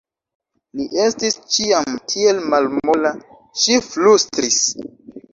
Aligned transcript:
Li 0.77 0.85
estis 1.01 1.35
ĉiam 1.57 1.99
tiel 2.13 2.39
malmola, 2.53 3.11
ŝi 3.65 3.77
flustris. 3.89 4.57